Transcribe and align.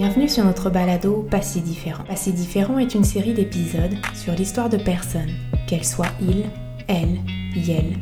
Bienvenue 0.00 0.30
sur 0.30 0.46
notre 0.46 0.70
balado 0.70 1.26
Pas 1.30 1.42
si 1.42 1.60
différent. 1.60 2.04
Pas 2.04 2.16
si 2.16 2.32
différent 2.32 2.78
est 2.78 2.94
une 2.94 3.04
série 3.04 3.34
d'épisodes 3.34 3.98
sur 4.14 4.32
l'histoire 4.32 4.70
de 4.70 4.78
personnes, 4.78 5.34
qu'elles 5.66 5.84
soient 5.84 6.06
il, 6.22 6.46
elle, 6.88 7.18
yel, 7.54 7.98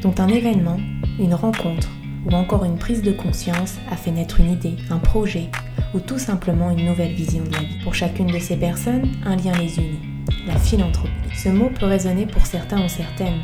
dont 0.00 0.14
un 0.18 0.28
événement, 0.28 0.78
une 1.18 1.34
rencontre 1.34 1.88
ou 2.24 2.36
encore 2.36 2.64
une 2.64 2.78
prise 2.78 3.02
de 3.02 3.10
conscience 3.10 3.78
a 3.90 3.96
fait 3.96 4.12
naître 4.12 4.38
une 4.38 4.52
idée, 4.52 4.76
un 4.90 4.98
projet 4.98 5.50
ou 5.92 5.98
tout 5.98 6.20
simplement 6.20 6.70
une 6.70 6.86
nouvelle 6.86 7.14
vision 7.14 7.42
de 7.42 7.50
la 7.50 7.58
vie. 7.58 7.82
Pour 7.82 7.96
chacune 7.96 8.28
de 8.28 8.38
ces 8.38 8.56
personnes, 8.56 9.08
un 9.26 9.34
lien 9.34 9.50
les 9.58 9.76
unit, 9.76 9.98
la 10.46 10.56
philanthropie. 10.56 11.10
Ce 11.34 11.48
mot 11.48 11.68
peut 11.68 11.86
résonner 11.86 12.26
pour 12.26 12.46
certains 12.46 12.84
ou 12.84 12.88
certaines, 12.88 13.40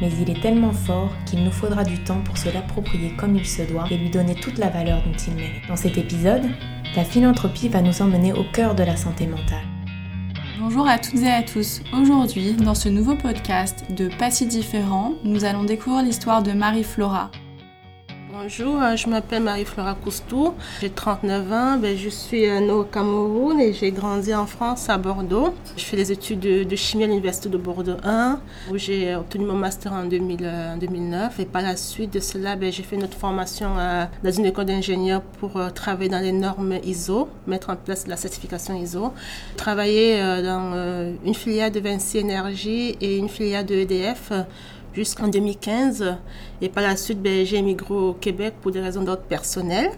mais 0.00 0.10
il 0.20 0.30
est 0.30 0.40
tellement 0.40 0.72
fort 0.72 1.10
qu'il 1.26 1.44
nous 1.44 1.50
faudra 1.50 1.84
du 1.84 2.02
temps 2.04 2.20
pour 2.24 2.38
se 2.38 2.48
l'approprier 2.52 3.12
comme 3.16 3.36
il 3.36 3.46
se 3.46 3.62
doit 3.62 3.86
et 3.90 3.96
lui 3.96 4.10
donner 4.10 4.34
toute 4.34 4.58
la 4.58 4.68
valeur 4.68 5.02
dont 5.02 5.16
il 5.26 5.34
mérite. 5.34 5.68
Dans 5.68 5.76
cet 5.76 5.98
épisode, 5.98 6.44
la 6.96 7.04
philanthropie 7.04 7.68
va 7.68 7.82
nous 7.82 8.02
emmener 8.02 8.32
au 8.32 8.44
cœur 8.52 8.74
de 8.74 8.82
la 8.82 8.96
santé 8.96 9.26
mentale. 9.26 9.64
Bonjour 10.60 10.88
à 10.88 10.98
toutes 10.98 11.22
et 11.22 11.30
à 11.30 11.42
tous. 11.42 11.82
Aujourd'hui, 11.92 12.54
dans 12.54 12.74
ce 12.74 12.88
nouveau 12.88 13.14
podcast 13.14 13.84
de 13.90 14.08
Pas 14.18 14.30
si 14.30 14.46
différent, 14.46 15.14
nous 15.24 15.44
allons 15.44 15.64
découvrir 15.64 16.02
l'histoire 16.02 16.42
de 16.42 16.52
Marie-Flora, 16.52 17.30
Bonjour, 18.40 18.80
euh, 18.80 18.94
je 18.94 19.08
m'appelle 19.08 19.42
Marie-Flora 19.42 19.94
Coustou, 19.94 20.54
j'ai 20.80 20.90
39 20.90 21.52
ans, 21.52 21.76
ben, 21.76 21.96
je 21.96 22.08
suis 22.08 22.42
née 22.42 22.70
au 22.70 22.84
Cameroun 22.84 23.58
et 23.58 23.72
j'ai 23.72 23.90
grandi 23.90 24.32
en 24.32 24.46
France 24.46 24.88
à 24.88 24.96
Bordeaux. 24.96 25.54
Je 25.76 25.82
fais 25.82 25.96
des 25.96 26.12
études 26.12 26.38
de, 26.38 26.76
chimie 26.76 27.02
à 27.02 27.06
l'Université 27.08 27.48
de 27.48 27.56
Bordeaux 27.56 27.96
1 28.04 28.38
où 28.70 28.78
j'ai 28.78 29.16
obtenu 29.16 29.44
mon 29.44 29.54
master 29.54 29.92
en 29.92 30.04
2009 30.04 30.40
euh, 30.40 31.42
et 31.42 31.46
par 31.46 31.62
la 31.62 31.76
suite 31.76 32.12
de 32.12 32.20
cela 32.20 32.54
ben, 32.54 32.70
j'ai 32.70 32.84
fait 32.84 32.94
une 32.94 33.02
autre 33.02 33.16
formation 33.16 33.70
dans 34.22 34.30
une 34.30 34.46
école 34.46 34.66
d'ingénieur 34.66 35.20
pour 35.40 35.56
euh, 35.56 35.70
travailler 35.70 36.10
dans 36.10 36.22
les 36.22 36.32
normes 36.32 36.78
ISO, 36.84 37.28
mettre 37.48 37.70
en 37.70 37.76
place 37.76 38.06
la 38.06 38.16
certification 38.16 38.80
ISO. 38.80 39.12
Travailler 39.56 40.18
dans 40.42 41.12
une 41.24 41.34
filière 41.34 41.72
de 41.72 41.80
Vinci 41.80 42.18
Énergie 42.18 42.96
et 43.00 43.16
une 43.16 43.28
filière 43.28 43.64
de 43.64 43.74
EDF 43.74 44.30
jusqu'en 44.98 45.28
2015. 45.28 46.16
Et 46.60 46.68
par 46.68 46.82
la 46.82 46.96
suite, 46.96 47.22
ben, 47.22 47.46
j'ai 47.46 47.56
émigré 47.56 47.94
au 47.94 48.12
Québec 48.12 48.54
pour 48.60 48.72
des 48.72 48.80
raisons 48.80 49.02
d'ordre 49.02 49.22
personnel. 49.22 49.90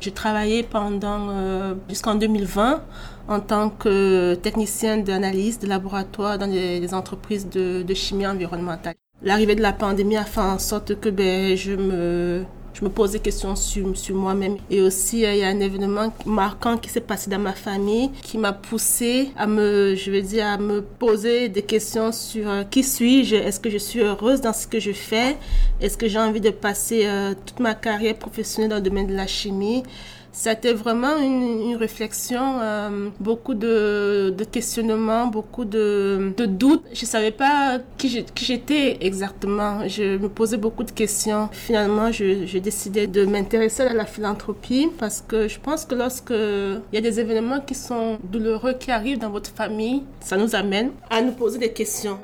J'ai 0.00 0.10
travaillé 0.10 0.62
pendant 0.62 1.28
euh, 1.30 1.74
jusqu'en 1.88 2.14
2020 2.14 2.82
en 3.28 3.40
tant 3.40 3.70
que 3.70 4.34
technicien 4.34 4.98
d'analyse 4.98 5.58
de 5.58 5.66
laboratoire 5.66 6.38
dans 6.38 6.46
des, 6.46 6.92
entreprises 6.92 7.48
de, 7.48 7.94
chimie 7.94 8.26
environnementale. 8.26 8.94
L'arrivée 9.22 9.54
de 9.54 9.62
la 9.62 9.72
pandémie 9.72 10.18
a 10.18 10.24
fait 10.24 10.40
en 10.40 10.58
sorte 10.58 11.00
que 11.00 11.08
ben, 11.08 11.56
je 11.56 11.72
me 11.72 12.44
je 12.78 12.84
me 12.84 12.90
pose 12.90 13.12
des 13.12 13.20
questions 13.20 13.56
sur, 13.56 13.96
sur 13.96 14.14
moi-même. 14.14 14.58
Et 14.70 14.82
aussi, 14.82 15.22
il 15.22 15.36
y 15.36 15.42
a 15.42 15.48
un 15.48 15.60
événement 15.60 16.12
marquant 16.26 16.76
qui 16.76 16.90
s'est 16.90 17.00
passé 17.00 17.30
dans 17.30 17.38
ma 17.38 17.54
famille 17.54 18.10
qui 18.22 18.36
m'a 18.36 18.52
poussé 18.52 19.30
à 19.36 19.46
me, 19.46 19.94
je 19.94 20.10
vais 20.10 20.20
dire, 20.20 20.46
à 20.46 20.58
me 20.58 20.82
poser 20.82 21.48
des 21.48 21.62
questions 21.62 22.12
sur 22.12 22.50
euh, 22.50 22.64
qui 22.64 22.82
suis-je, 22.82 23.36
est-ce 23.36 23.60
que 23.60 23.70
je 23.70 23.78
suis 23.78 24.00
heureuse 24.00 24.42
dans 24.42 24.52
ce 24.52 24.66
que 24.66 24.78
je 24.78 24.92
fais, 24.92 25.38
est-ce 25.80 25.96
que 25.96 26.06
j'ai 26.06 26.18
envie 26.18 26.42
de 26.42 26.50
passer 26.50 27.06
euh, 27.06 27.32
toute 27.46 27.60
ma 27.60 27.74
carrière 27.74 28.16
professionnelle 28.16 28.70
dans 28.70 28.76
le 28.76 28.82
domaine 28.82 29.06
de 29.06 29.14
la 29.14 29.26
chimie? 29.26 29.82
C'était 30.38 30.74
vraiment 30.74 31.16
une, 31.16 31.76
réflexion, 31.76 32.60
euh, 32.60 33.08
beaucoup 33.20 33.54
de, 33.54 34.36
questionnements, 34.52 35.28
beaucoup 35.28 35.64
de, 35.64 36.34
doutes. 36.46 36.84
Je 36.92 37.00
ne 37.00 37.06
savais 37.06 37.30
pas 37.30 37.78
qui 37.96 38.26
j'étais 38.36 38.98
exactement. 39.00 39.88
Je 39.88 40.18
me 40.18 40.28
posais 40.28 40.58
beaucoup 40.58 40.84
de 40.84 40.90
questions. 40.90 41.48
Finalement, 41.52 42.12
j'ai 42.12 42.60
décidé 42.60 43.06
de 43.06 43.24
m'intéresser 43.24 43.84
à 43.84 43.94
la 43.94 44.04
philanthropie 44.04 44.90
parce 44.98 45.24
que 45.26 45.48
je 45.48 45.58
pense 45.58 45.86
que 45.86 45.94
lorsque 45.94 46.34
il 46.36 46.94
y 46.94 46.98
a 46.98 47.00
des 47.00 47.18
événements 47.18 47.60
qui 47.60 47.74
sont 47.74 48.18
douloureux 48.22 48.74
qui 48.74 48.90
arrivent 48.90 49.18
dans 49.18 49.30
votre 49.30 49.50
famille, 49.50 50.02
ça 50.20 50.36
nous 50.36 50.54
amène 50.54 50.90
à 51.08 51.22
nous 51.22 51.32
poser 51.32 51.58
des 51.58 51.72
questions. 51.72 52.18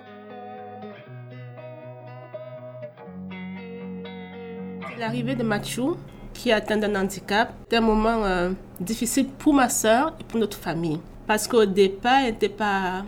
L'arrivée 4.99 5.34
de 5.34 5.43
Mathieu, 5.43 5.95
qui 6.32 6.50
est 6.50 6.53
atteinte 6.53 6.81
d'un 6.81 6.94
handicap. 6.94 7.53
C'était 7.62 7.76
un 7.76 7.82
moment 7.82 8.25
euh, 8.25 8.50
difficile 8.81 9.26
pour 9.26 9.54
ma 9.54 9.69
soeur 9.69 10.15
et 10.20 10.25
pour 10.25 10.38
notre 10.38 10.59
famille. 10.59 11.00
Parce 11.26 11.47
qu'au 11.47 11.65
départ, 11.65 12.20
elle 12.20 12.32
n'était 12.32 12.48
pas 12.48 13.04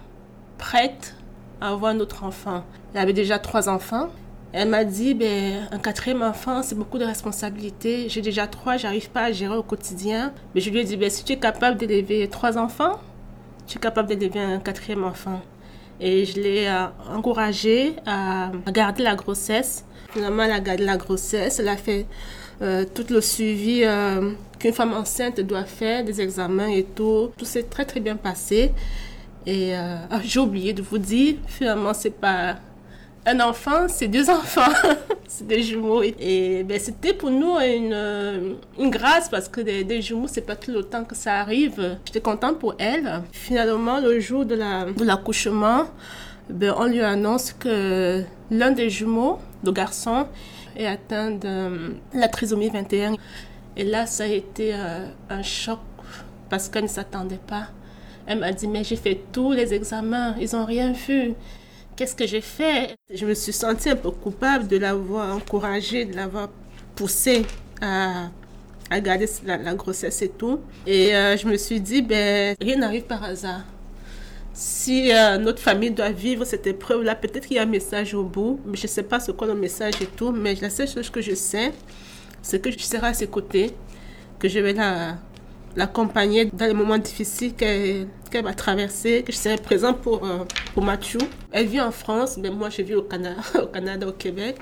prête 0.58 1.14
à 1.60 1.70
avoir 1.70 1.94
notre 1.94 2.24
enfant. 2.24 2.64
Elle 2.92 3.00
avait 3.00 3.12
déjà 3.12 3.38
trois 3.38 3.68
enfants. 3.68 4.08
Elle 4.52 4.68
m'a 4.68 4.84
dit, 4.84 5.14
ben, 5.14 5.68
un 5.72 5.78
quatrième 5.78 6.22
enfant, 6.22 6.62
c'est 6.62 6.76
beaucoup 6.76 6.98
de 6.98 7.04
responsabilités. 7.04 8.08
J'ai 8.08 8.20
déjà 8.20 8.46
trois, 8.46 8.76
j'arrive 8.76 9.10
pas 9.10 9.24
à 9.24 9.32
gérer 9.32 9.56
au 9.56 9.64
quotidien. 9.64 10.32
Mais 10.54 10.60
je 10.60 10.70
lui 10.70 10.78
ai 10.78 10.84
dit, 10.84 10.96
ben, 10.96 11.10
si 11.10 11.24
tu 11.24 11.32
es 11.32 11.38
capable 11.38 11.76
d'élever 11.76 12.28
trois 12.28 12.56
enfants, 12.56 13.00
tu 13.66 13.78
es 13.78 13.80
capable 13.80 14.08
d'élever 14.08 14.40
un 14.40 14.60
quatrième 14.60 15.02
enfant. 15.02 15.40
Et 16.00 16.24
je 16.24 16.40
l'ai 16.40 16.66
euh, 16.66 16.86
encouragée 17.12 17.96
à 18.06 18.50
garder 18.68 19.02
la 19.02 19.16
grossesse. 19.16 19.84
Finalement, 20.10 20.44
elle 20.44 20.52
a 20.52 20.60
gardé 20.60 20.84
la 20.84 20.96
grossesse. 20.96 21.58
Elle 21.58 21.68
a 21.68 21.76
fait 21.76 22.06
euh, 22.62 22.84
tout 22.92 23.04
le 23.10 23.20
suivi 23.20 23.82
euh, 23.84 24.31
qu'une 24.59 24.72
femme 24.72 24.92
enceinte 24.92 25.41
doit 25.41 25.65
faire, 25.65 26.04
des 26.04 26.20
examens 26.20 26.69
et 26.69 26.84
tout. 26.84 27.31
Tout 27.37 27.44
s'est 27.44 27.65
très 27.65 27.84
très 27.84 28.00
bien 28.00 28.16
passé. 28.16 28.72
Et 29.47 29.76
euh, 29.76 29.97
ah, 30.10 30.20
j'ai 30.22 30.41
oublié 30.41 30.72
de 30.72 30.82
vous 30.82 30.98
dire, 30.98 31.37
finalement, 31.47 31.93
c'est 31.93 32.19
pas 32.19 32.56
un 33.26 33.41
enfant, 33.41 33.88
c'est 33.88 34.09
deux 34.09 34.31
enfants. 34.31 34.72
c'est 35.28 35.47
des 35.47 35.62
jumeaux. 35.62 36.03
Et, 36.03 36.62
ben, 36.62 36.78
c'était 36.78 37.12
pour 37.12 37.31
nous 37.31 37.56
une, 37.59 38.56
une 38.78 38.91
grâce 38.91 39.28
parce 39.28 39.48
que 39.48 39.60
des, 39.60 39.82
des 39.82 40.00
jumeaux, 40.00 40.28
c'est 40.28 40.47
pas 40.47 40.56
tout 40.56 40.70
le 40.70 40.82
temps 40.84 41.04
que 41.04 41.16
ça 41.16 41.34
arrive. 41.41 41.98
J'étais 42.04 42.20
contente 42.20 42.59
pour 42.59 42.75
elle. 42.78 43.22
Finalement, 43.32 43.98
le 43.98 44.20
jour 44.20 44.44
de 44.44 44.54
l'accouchement, 45.04 45.84
de 46.48 46.54
ben, 46.54 46.75
on 46.78 46.84
lui 46.84 47.00
annonce 47.00 47.53
que 47.53 48.22
l'un 48.50 48.70
des 48.70 48.91
jumeaux, 48.91 49.38
le 49.64 49.72
garçon, 49.72 50.26
est 50.76 50.86
atteint 50.86 51.30
de 51.30 51.96
la 52.12 52.28
trisomie 52.28 52.70
21. 52.70 53.14
Et 53.76 53.84
là, 53.84 54.06
ça 54.06 54.24
a 54.24 54.26
été 54.26 54.74
euh, 54.74 55.06
un 55.30 55.42
choc 55.42 55.80
parce 56.48 56.68
qu'elle 56.68 56.84
ne 56.84 56.88
s'attendait 56.88 57.40
pas. 57.46 57.68
Elle 58.26 58.38
m'a 58.38 58.52
dit, 58.52 58.68
mais 58.68 58.84
j'ai 58.84 58.96
fait 58.96 59.20
tous 59.32 59.52
les 59.52 59.74
examens, 59.74 60.34
ils 60.40 60.54
n'ont 60.54 60.64
rien 60.64 60.92
vu. 60.92 61.34
Qu'est-ce 61.96 62.14
que 62.14 62.26
j'ai 62.26 62.40
fait? 62.40 62.96
Je 63.12 63.26
me 63.26 63.34
suis 63.34 63.52
sentie 63.52 63.90
un 63.90 63.96
peu 63.96 64.10
coupable 64.10 64.66
de 64.66 64.76
l'avoir 64.78 65.36
encouragée, 65.36 66.04
de 66.04 66.16
l'avoir 66.16 66.48
poussée 66.94 67.44
à, 67.80 68.30
à 68.90 69.00
garder 69.00 69.26
la, 69.44 69.74
grossesse 69.74 70.22
et 70.22 70.30
tout. 70.30 70.60
Et 70.86 71.14
euh, 71.14 71.36
je 71.36 71.46
me 71.46 71.56
suis 71.56 71.80
dit, 71.80 72.02
ben, 72.02 72.56
rien 72.60 72.76
n'arrive 72.76 73.04
par 73.04 73.22
hasard 73.22 73.62
si 74.54 75.12
euh, 75.12 75.37
notre 75.37 75.60
famille 75.60 75.91
doit 75.91 76.10
vivre 76.10 76.44
cette 76.44 76.66
épreuve-là, 76.69 77.16
peut-être 77.16 77.48
qu'il 77.48 77.56
y 77.56 77.59
a 77.59 77.62
un 77.62 77.66
message 77.66 78.15
au 78.15 78.22
bout, 78.22 78.60
mais 78.65 78.76
je 78.76 78.84
ne 78.84 78.88
sais 78.88 79.03
pas 79.03 79.19
ce 79.19 79.32
qu'est 79.32 79.47
le 79.47 79.54
message 79.54 79.94
et 80.00 80.06
tout, 80.06 80.31
mais 80.31 80.54
la 80.54 80.70
seule 80.70 80.87
chose 80.87 81.10
que 81.10 81.20
je 81.20 81.34
sais, 81.34 81.72
c'est 82.41 82.62
que 82.62 82.70
je 82.70 82.78
serai 82.78 83.09
à 83.09 83.14
ses 83.14 83.26
côtés, 83.26 83.75
que 84.38 84.48
je 84.48 84.60
vais 84.60 84.76
l'accompagner 85.75 86.44
dans 86.53 86.66
les 86.66 86.72
moments 86.72 86.98
difficiles 86.98 87.54
qu'elle 87.54 88.06
va 88.44 88.54
traverser, 88.54 89.25
que 89.26 89.32
je 89.32 89.38
serai 89.38 89.56
présent 89.56 89.93
pour, 89.93 90.25
euh, 90.25 90.44
pour 90.72 90.84
Mathieu. 90.84 91.20
Elle 91.50 91.66
vit 91.66 91.81
en 91.81 91.91
France, 91.91 92.37
mais 92.37 92.50
moi 92.50 92.70
je 92.70 92.82
vis 92.82 92.94
au 92.94 93.03
Canada, 93.03 93.41
au, 93.60 93.66
Canada, 93.66 94.06
au 94.06 94.12
Québec. 94.12 94.56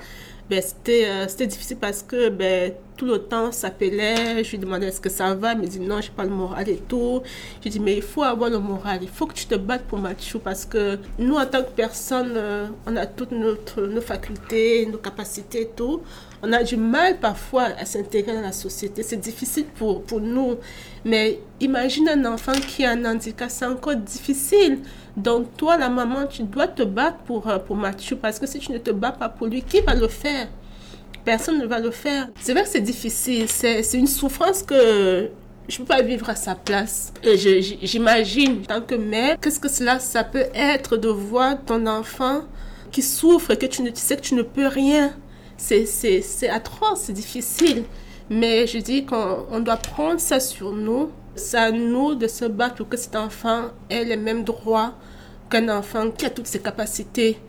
Ben, 0.49 0.61
euh, 0.89 1.25
c'était 1.27 1.47
difficile 1.47 1.77
parce 1.79 2.01
que 2.01 2.29
ben, 2.29 2.73
tout 2.95 3.05
le 3.05 3.19
temps 3.19 3.51
s'appelait, 3.51 4.43
je 4.43 4.51
lui 4.51 4.57
demandais 4.57 4.87
est-ce 4.87 5.01
que 5.01 5.09
ça 5.09 5.33
va, 5.33 5.53
il 5.53 5.59
me 5.59 5.67
dit 5.67 5.79
non, 5.79 6.01
j'ai 6.01 6.11
pas 6.11 6.23
le 6.23 6.29
moral 6.29 6.69
et 6.69 6.77
tout. 6.77 7.21
Je 7.63 7.69
dis 7.69 7.79
mais 7.79 7.95
il 7.95 8.01
faut 8.01 8.23
avoir 8.23 8.49
le 8.49 8.59
moral, 8.59 8.99
il 9.01 9.09
faut 9.09 9.25
que 9.25 9.33
tu 9.33 9.45
te 9.45 9.55
battes 9.55 9.83
pour 9.83 9.99
Mathieu 9.99 10.39
parce 10.39 10.65
que 10.65 10.97
nous 11.19 11.35
en 11.35 11.45
tant 11.45 11.63
que 11.63 11.71
personne, 11.71 12.33
euh, 12.35 12.67
on 12.85 12.95
a 12.95 13.05
toutes 13.05 13.31
nos 13.31 14.01
facultés, 14.01 14.85
nos 14.85 14.97
capacités 14.97 15.61
et 15.61 15.69
tout. 15.75 16.01
On 16.45 16.51
a 16.51 16.61
du 16.61 16.75
mal 16.75 17.19
parfois 17.19 17.69
à 17.79 17.85
s'intégrer 17.85 18.33
dans 18.33 18.41
la 18.41 18.51
société, 18.51 19.01
c'est 19.01 19.17
difficile 19.17 19.65
pour, 19.75 20.03
pour 20.03 20.19
nous. 20.19 20.57
Mais 21.05 21.39
imagine 21.61 22.09
un 22.09 22.25
enfant 22.25 22.51
qui 22.51 22.83
a 22.83 22.91
un 22.91 23.05
handicap, 23.05 23.49
c'est 23.49 23.65
encore 23.65 23.95
difficile. 23.95 24.79
Donc 25.15 25.55
toi, 25.55 25.77
la 25.77 25.87
maman, 25.87 26.25
tu 26.27 26.43
dois 26.43 26.67
te 26.67 26.83
battre 26.83 27.17
pour, 27.19 27.47
euh, 27.47 27.59
pour 27.59 27.75
Mathieu 27.77 28.17
parce 28.17 28.39
que 28.39 28.47
si 28.47 28.59
tu 28.59 28.71
ne 28.71 28.77
te 28.77 28.91
bats 28.91 29.13
pas 29.13 29.29
pour 29.29 29.47
lui, 29.47 29.61
qui 29.61 29.79
va 29.81 29.95
le 29.95 30.07
faire? 30.09 30.49
Personne 31.25 31.59
ne 31.59 31.65
va 31.65 31.79
le 31.79 31.91
faire. 31.91 32.27
C'est 32.41 32.53
vrai 32.53 32.63
que 32.63 32.69
c'est 32.69 32.81
difficile, 32.81 33.47
c'est 33.47 33.93
une 33.93 34.07
souffrance 34.07 34.63
que 34.63 35.29
je 35.67 35.77
peux 35.77 35.85
pas 35.85 36.01
vivre 36.01 36.29
à 36.29 36.35
sa 36.35 36.55
place. 36.55 37.13
J'imagine, 37.23 38.61
tant 38.63 38.81
que 38.81 38.95
mère, 38.95 39.37
qu'est-ce 39.39 39.59
que 39.59 39.69
cela, 39.69 39.99
ça 39.99 40.23
peut 40.23 40.45
être 40.53 40.97
de 40.97 41.07
voir 41.07 41.63
ton 41.63 41.87
enfant 41.87 42.41
qui 42.91 43.01
souffre 43.01 43.51
et 43.51 43.57
que 43.57 43.65
tu, 43.65 43.81
ne, 43.81 43.89
tu 43.89 44.01
sais 44.01 44.17
que 44.17 44.21
tu 44.21 44.35
ne 44.35 44.43
peux 44.43 44.67
rien. 44.67 45.13
C'est 45.57 46.49
atroce, 46.49 47.03
c'est 47.03 47.13
difficile. 47.13 47.85
Mais 48.29 48.67
je 48.67 48.79
dis 48.79 49.05
qu'on 49.05 49.59
doit 49.61 49.77
prendre 49.77 50.19
ça 50.19 50.39
sur 50.39 50.71
nous. 50.71 51.09
C'est 51.35 51.57
à 51.57 51.71
nous 51.71 52.15
de 52.15 52.27
se 52.27 52.45
battre 52.45 52.75
pour 52.75 52.89
que 52.89 52.97
cet 52.97 53.15
enfant 53.15 53.71
ait 53.89 54.03
les 54.03 54.17
mêmes 54.17 54.43
droits 54.43 54.93
qu'un 55.49 55.69
enfant 55.69 56.11
qui 56.11 56.25
a 56.25 56.29
toutes 56.29 56.47
ses 56.47 56.59
capacités. 56.59 57.39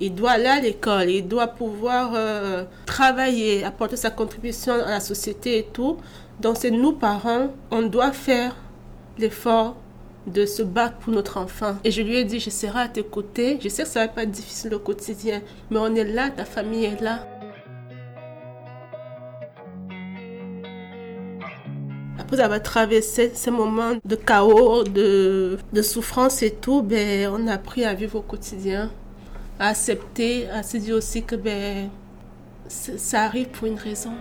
Il 0.00 0.14
doit 0.14 0.32
aller 0.32 0.46
à 0.46 0.60
l'école, 0.60 1.10
il 1.10 1.26
doit 1.28 1.46
pouvoir 1.46 2.12
euh, 2.14 2.64
travailler, 2.86 3.64
apporter 3.64 3.96
sa 3.96 4.10
contribution 4.10 4.74
à 4.74 4.90
la 4.90 5.00
société 5.00 5.58
et 5.58 5.62
tout. 5.72 5.96
Donc 6.40 6.56
c'est 6.58 6.70
nous, 6.70 6.92
parents, 6.92 7.48
on 7.70 7.82
doit 7.82 8.12
faire 8.12 8.56
l'effort 9.18 9.76
de 10.26 10.46
se 10.46 10.62
battre 10.62 10.96
pour 10.96 11.12
notre 11.12 11.38
enfant. 11.38 11.76
Et 11.84 11.90
je 11.90 12.02
lui 12.02 12.16
ai 12.16 12.24
dit, 12.24 12.40
je 12.40 12.50
serai 12.50 12.80
à 12.80 12.88
tes 12.88 13.02
côtés. 13.02 13.58
Je 13.62 13.68
sais 13.68 13.82
que 13.82 13.88
ça 13.88 14.00
va 14.00 14.08
pas 14.08 14.22
être 14.22 14.30
difficile 14.30 14.74
au 14.74 14.78
quotidien, 14.78 15.42
mais 15.70 15.78
on 15.78 15.94
est 15.94 16.04
là, 16.04 16.30
ta 16.30 16.44
famille 16.44 16.84
est 16.84 17.00
là. 17.00 17.26
Après 22.18 22.40
avoir 22.40 22.62
traversé 22.62 23.32
ces 23.34 23.50
moments 23.50 23.94
de 24.04 24.16
chaos, 24.16 24.84
de, 24.84 25.58
de 25.72 25.82
souffrance 25.82 26.42
et 26.42 26.50
tout, 26.50 26.82
ben, 26.82 27.30
on 27.32 27.46
a 27.48 27.54
appris 27.54 27.84
à 27.84 27.94
vivre 27.94 28.18
au 28.18 28.22
quotidien, 28.22 28.90
à 29.58 29.68
accepter, 29.68 30.48
à 30.50 30.62
se 30.62 30.76
dire 30.76 30.96
aussi 30.96 31.22
que 31.22 31.36
ben, 31.36 31.90
ça 32.68 33.22
arrive 33.22 33.48
pour 33.48 33.66
une 33.68 33.78
raison. 33.78 34.12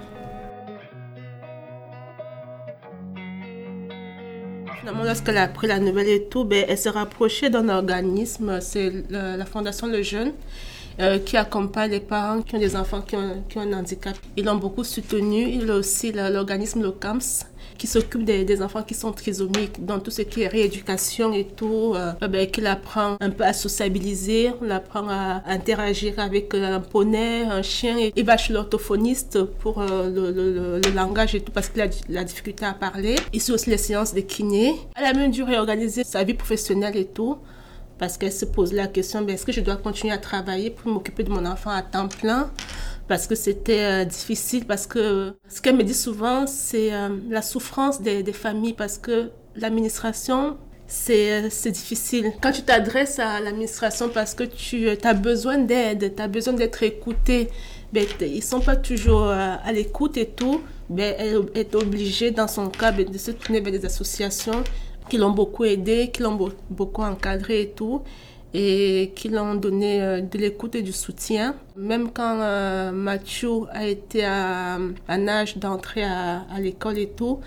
Finalement, 4.79 5.03
lorsqu'elle 5.03 5.37
a 5.37 5.43
appris 5.43 5.67
la 5.67 5.79
nouvelle 5.79 6.09
et 6.09 6.23
tout, 6.25 6.43
ben, 6.43 6.65
elle 6.67 6.77
s'est 6.77 6.89
rapprochée 6.89 7.49
d'un 7.49 7.69
organisme, 7.69 8.59
c'est 8.61 8.91
la, 9.09 9.45
Fondation 9.45 9.87
Le 9.87 10.01
Jeune, 10.01 10.33
euh, 11.01 11.19
qui 11.19 11.38
accompagne 11.38 11.92
les 11.92 12.00
parents 12.00 12.42
qui 12.42 12.56
ont 12.56 12.59
des 12.59 12.75
enfants 12.75 13.01
qui 13.01 13.15
ont, 13.15 13.44
qui 13.50 13.57
ont 13.57 13.62
un 13.62 13.74
handicap. 13.74 14.15
Ils 14.38 14.45
l'ont 14.45 14.56
beaucoup 14.56 14.83
soutenu. 14.83 15.50
Il 15.50 15.69
a 15.69 15.75
aussi 15.75 16.12
l'organisme 16.12 16.81
LOCAMS, 16.81 17.45
qui 17.81 17.88
s'occupe 17.88 18.24
des, 18.24 18.62
enfants 18.62 18.83
qui 18.83 18.94
sont 18.94 19.12
trisomiques, 19.12 19.83
dans 19.83 20.00
tout 20.00 20.12
ce 20.12 20.21
qui 20.21 20.44
est 20.44 20.48
rééducation 20.48 21.33
et 21.33 21.45
tout, 21.45 21.94
euh, 21.95 22.12
ben, 22.27 22.45
qu'il 22.45 22.68
apprend 22.68 23.18
un 23.19 23.31
peu 23.31 23.44
à 23.44 23.53
sociabiliser, 23.53 24.51
on 24.62 24.69
apprend 24.69 25.07
à 25.09 25.42
interagir 25.48 26.19
avec 26.19 26.53
euh, 26.53 26.75
un 26.75 26.80
poney, 26.80 27.44
un 27.44 27.63
chien. 27.63 27.98
Et 27.98 28.13
il 28.15 28.24
va 28.24 28.38
chez 28.38 28.53
l'orthophoniste 28.53 29.44
pour 29.62 29.81
euh, 29.81 30.80
le, 30.80 30.92
langage 30.94 31.33
et 31.33 31.42
tout, 31.42 31.51
parce 31.51 31.69
qu'il 31.69 31.81
a 31.81 31.88
la 32.09 32.24
difficulté 32.24 32.65
à 32.65 32.74
parler. 32.74 33.15
Ici 33.33 33.51
aussi 33.51 33.71
les 33.71 33.77
séances 33.77 34.13
de 34.13 34.21
kiné. 34.21 34.75
Elle 34.95 35.06
a 35.06 35.13
même 35.13 35.31
dû 35.31 35.42
réorganiser 35.42 36.03
sa 36.03 36.24
vie 36.24 36.36
professionnelle 36.36 36.95
et 36.98 37.06
tout 37.06 37.38
parce 38.01 38.18
qu'elle 38.18 38.33
se 38.33 38.45
pose 38.45 38.74
la 38.74 38.88
question, 38.88 39.21
ben, 39.21 39.36
est-ce 39.36 39.45
que 39.45 39.51
je 39.51 39.62
dois 39.62 39.75
continuer 39.75 40.12
à 40.12 40.18
travailler 40.18 40.71
pour 40.71 40.92
m'occuper 40.92 41.24
de 41.24 41.30
mon 41.30 41.45
enfant 41.45 41.69
à 41.69 41.83
temps 41.83 42.07
plein? 42.07 42.50
Parce 43.07 43.27
que 43.27 43.36
c'était 43.36 44.01
euh, 44.01 44.06
difficile, 44.06 44.65
parce 44.65 44.88
que 44.88 45.36
ce 45.48 45.62
qu'elle 45.62 45.75
me 45.75 45.83
dit 45.83 45.94
souvent, 45.94 46.48
c'est 46.48 46.92
euh, 46.92 47.09
la 47.30 47.44
souffrance 47.44 48.01
des, 48.01 48.24
familles, 48.33 48.74
parce 48.74 48.98
que 48.98 49.30
l'administration, 49.56 50.57
c'est 50.88 51.44
euh, 51.44 51.69
difficile. 51.69 52.31
Quand 52.42 52.51
tu 52.51 52.63
t'adresses 52.63 53.19
à 53.19 53.39
l'administration 53.39 54.09
parce 54.09 54.33
que 54.33 54.45
tu 54.45 54.89
as 54.89 55.13
besoin 55.13 55.59
d'aide, 55.59 56.15
tu 56.15 56.24
as 56.24 56.27
besoin 56.27 56.53
d'être 56.53 56.81
écouté, 56.81 57.50
ben, 57.94 58.03
ils 58.19 58.44
sont 58.44 58.62
pas 58.62 58.77
toujours 58.77 59.27
à 59.27 59.71
l'écoute 59.71 60.18
et 60.18 60.25
tout, 60.25 60.62
ben, 60.89 61.13
elle 61.19 61.45
est 61.53 61.75
obligée, 61.75 62.31
dans 62.31 62.48
son 62.48 62.69
cas, 62.69 62.92
ben, 62.92 63.07
de 63.07 63.18
se 63.19 63.30
tourner 63.30 63.62
vers 63.62 63.74
des 63.74 63.86
associations 63.86 64.63
qui 65.09 65.18
l'ont 65.18 65.31
beaucoup 65.31 65.65
aidé, 65.65 66.09
qui 66.12 66.21
l'ont 66.21 66.38
beaucoup 66.69 67.01
encadré 67.03 67.62
et 67.62 67.69
tout 67.69 68.01
et 68.53 69.13
qui 69.15 69.30
l'ont 69.30 69.56
donné 69.56 70.01
euh, 70.01 70.21
de 70.21 70.38
l'écoute 70.38 70.75
et 70.75 70.81
du 70.81 70.92
soutien. 70.92 71.56
Même 71.75 72.12
quand 72.12 72.39
euh, 72.42 72.92
Mathieu 72.92 73.50
a 73.71 73.88
été 73.88 74.25
à, 74.25 74.77
un 75.07 75.27
âge 75.27 75.57
d'entrer 75.57 76.03
à, 76.03 76.44
l'école 76.59 76.98
et 76.98 77.09
tout, 77.09 77.39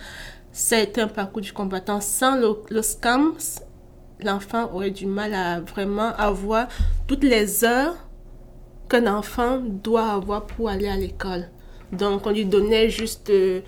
ça 0.52 0.76
a 0.76 0.80
été 0.80 1.00
un 1.00 1.08
parcours 1.08 1.42
du 1.42 1.52
combattant. 1.52 2.00
Sans 2.00 2.36
le, 2.36 2.56
le 2.70 2.80
SCAM, 2.80 3.34
l'enfant 4.20 4.72
aurait 4.72 4.90
du 4.90 5.06
mal 5.06 5.34
à 5.34 5.60
vraiment 5.60 6.14
avoir 6.16 6.68
toutes 7.06 7.24
les 7.24 7.64
heures 7.64 7.96
qu'un 8.88 9.06
enfant 9.06 9.60
doit 9.60 10.10
avoir 10.10 10.46
pour 10.46 10.70
aller 10.70 10.88
à 10.88 10.96
l'école. 10.96 11.48
Donc 11.92 12.26
on 12.26 12.30
lui 12.30 12.46
donnait 12.46 12.88
juste... 12.88 13.30
Euh, 13.30 13.60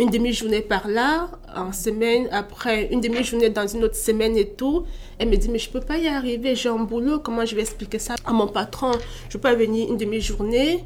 une 0.00 0.08
demi-journée 0.08 0.62
par 0.62 0.88
là, 0.88 1.28
en 1.54 1.72
semaine, 1.72 2.26
après 2.32 2.88
une 2.90 3.02
demi-journée 3.02 3.50
dans 3.50 3.66
une 3.66 3.84
autre 3.84 3.96
semaine 3.96 4.34
et 4.36 4.48
tout. 4.48 4.84
Elle 5.18 5.28
me 5.28 5.36
dit, 5.36 5.50
mais 5.50 5.58
je 5.58 5.68
peux 5.68 5.80
pas 5.80 5.98
y 5.98 6.08
arriver, 6.08 6.54
j'ai 6.54 6.70
un 6.70 6.78
boulot, 6.78 7.20
comment 7.20 7.44
je 7.44 7.54
vais 7.54 7.60
expliquer 7.60 7.98
ça 7.98 8.14
à 8.24 8.32
mon 8.32 8.48
patron? 8.48 8.92
Je 9.28 9.34
peux 9.34 9.40
pas 9.40 9.54
venir 9.54 9.90
une 9.90 9.98
demi-journée, 9.98 10.84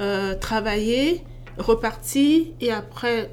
euh, 0.00 0.34
travailler, 0.34 1.22
repartir, 1.58 2.46
et 2.60 2.72
après, 2.72 3.30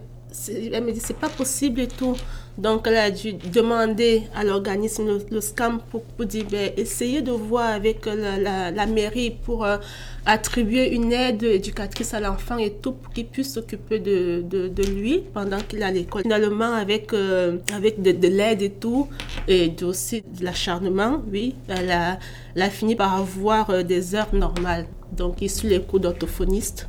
elle 0.49 0.83
me 0.83 0.91
dit, 0.91 0.99
c'est 0.99 1.17
pas 1.17 1.29
possible 1.29 1.81
et 1.81 1.87
tout. 1.87 2.15
Donc, 2.57 2.85
elle 2.85 2.97
a 2.97 3.09
dû 3.09 3.33
demander 3.33 4.23
à 4.35 4.43
l'organisme, 4.43 5.19
le, 5.31 5.41
SCAM, 5.41 5.79
pour, 5.89 6.03
dire, 6.25 6.45
ben, 6.51 6.71
essayer 6.77 7.21
de 7.23 7.31
voir 7.31 7.69
avec 7.69 8.05
la, 8.05 8.69
la, 8.69 8.85
mairie 8.85 9.31
pour 9.31 9.65
euh, 9.65 9.77
attribuer 10.25 10.93
une 10.93 11.11
aide 11.11 11.41
éducatrice 11.41 12.13
à 12.13 12.19
l'enfant 12.19 12.57
et 12.57 12.71
tout, 12.71 12.91
pour 12.91 13.11
qu'il 13.11 13.25
puisse 13.25 13.53
s'occuper 13.53 13.97
de, 13.97 14.43
de, 14.47 14.83
lui 14.83 15.23
pendant 15.33 15.57
qu'il 15.61 15.79
est 15.79 15.83
à 15.83 15.91
l'école. 15.91 16.21
Finalement, 16.21 16.73
avec, 16.73 17.11
euh, 17.13 17.57
avec 17.73 18.01
de, 18.01 18.11
de 18.11 18.27
l'aide 18.27 18.61
et 18.61 18.69
tout, 18.69 19.07
et 19.47 19.73
aussi 19.81 20.21
de 20.21 20.43
l'acharnement, 20.45 21.23
oui, 21.31 21.55
elle 21.67 21.91
a, 21.91 22.69
fini 22.69 22.95
par 22.95 23.15
avoir 23.15 23.71
euh, 23.71 23.81
des 23.81 24.13
heures 24.13 24.33
normales. 24.33 24.85
Donc, 25.11 25.41
il 25.41 25.49
suit 25.49 25.69
les 25.69 25.81
cours 25.81 25.99
d'orthophoniste, 25.99 26.87